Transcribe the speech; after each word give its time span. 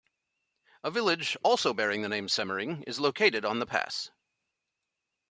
A 0.83 0.89
village 0.89 1.37
also 1.43 1.75
bearing 1.75 2.01
the 2.01 2.09
name 2.09 2.27
Semmering 2.27 2.83
is 2.87 2.99
located 2.99 3.45
on 3.45 3.59
the 3.59 3.67
pass. 3.67 4.09